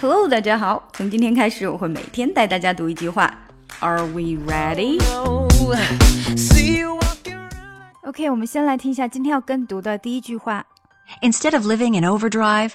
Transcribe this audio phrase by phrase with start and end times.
[0.00, 0.88] Hello，大家好。
[0.92, 3.32] 从今天开始，我会每天带大家读一句话。
[3.80, 5.00] Are we ready?
[8.02, 10.66] OK，我们先来听一下今天要跟读的第一句话。
[11.22, 12.72] Instead of living in overdrive,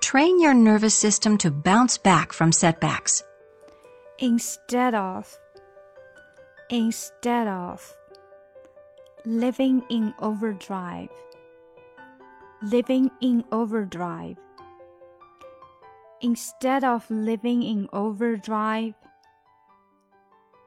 [0.00, 3.20] train your nervous system to bounce back from setbacks.
[4.18, 5.26] Instead of,
[6.68, 7.80] instead of
[9.24, 11.08] living in overdrive,
[12.62, 14.36] living in overdrive.
[16.21, 18.93] Instead of living in overdrive,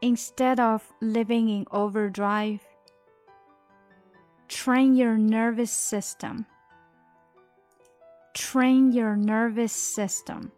[0.03, 2.61] instead of living in overdrive,
[4.49, 6.45] train your nervous system.
[8.35, 10.51] Train your nervous system.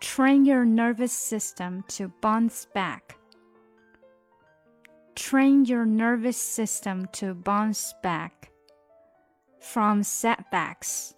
[0.00, 3.16] Train your nervous system to bounce back.
[5.16, 8.52] Train your nervous system to bounce back
[9.58, 11.14] from setbacks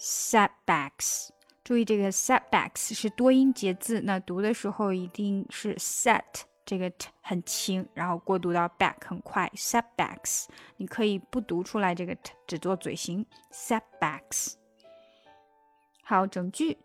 [0.00, 1.30] Setbacks，
[1.64, 6.22] 注意这个 setbacks 是多音节字，那读的时候一定是 set
[6.64, 9.50] 这个 t 很轻，然后过渡到 back 很快。
[9.54, 13.24] setbacks，你可以不读出来这个 t，只做嘴型。
[13.52, 14.54] setbacks。
[16.02, 16.78] 好，整句。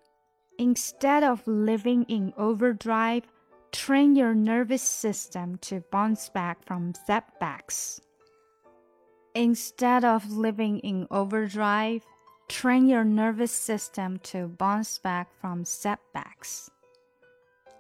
[0.58, 3.24] Instead of living in overdrive,
[3.72, 7.98] train your nervous system to bounce back from setbacks.
[9.34, 12.04] Instead of living in overdrive,
[12.48, 16.70] train your nervous system to bounce back from setbacks.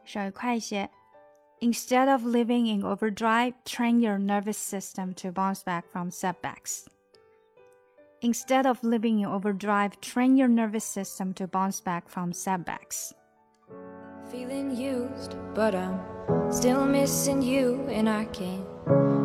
[0.05, 0.89] 稍微快一些。
[1.61, 6.87] Instead of living in overdrive, train your nervous system to bounce back from setbacks.
[8.21, 13.13] Instead of living in overdrive, train your nervous system to bounce back from setbacks.
[14.31, 15.99] Feeling used, but I'm
[16.51, 19.24] still missing you, and I can't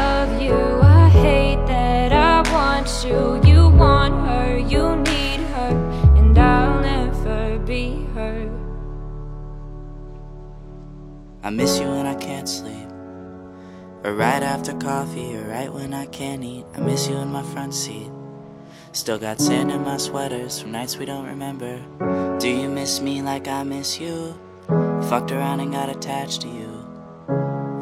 [11.43, 12.87] I miss you when I can't sleep.
[14.03, 16.65] Or right after coffee, or right when I can't eat.
[16.75, 18.11] I miss you in my front seat.
[18.91, 21.81] Still got sand in my sweaters from nights we don't remember.
[22.39, 24.39] Do you miss me like I miss you?
[25.09, 26.80] Fucked around and got attached to you.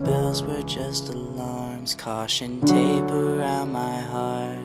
[0.00, 4.58] Bells were just alarms, caution tape around my heart.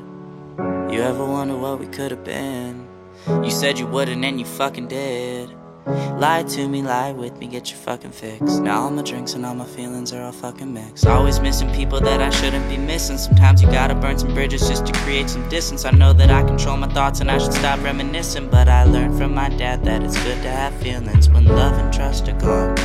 [0.89, 2.87] You ever wonder what we could have been?
[3.27, 5.49] You said you wouldn't, and you fucking did.
[5.85, 8.59] Lie to me, lie with me, get your fucking fix.
[8.59, 11.05] Now all my drinks and all my feelings are all fucking mixed.
[11.05, 13.17] Always missing people that I shouldn't be missing.
[13.17, 15.83] Sometimes you gotta burn some bridges just to create some distance.
[15.83, 18.49] I know that I control my thoughts and I should stop reminiscing.
[18.49, 21.93] But I learned from my dad that it's good to have feelings when love and
[21.93, 22.77] trust are gone.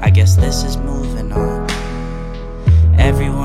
[0.00, 1.45] I guess this is moving on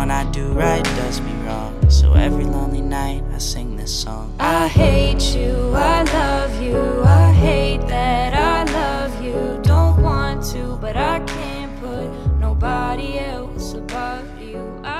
[0.01, 1.71] when I do right does me wrong.
[1.87, 4.33] So every lonely night I sing this song.
[4.39, 9.59] I hate you, I love you, I hate that I love you.
[9.61, 12.07] Don't want to, but I can't put
[12.39, 14.81] nobody else above you.
[14.83, 14.90] I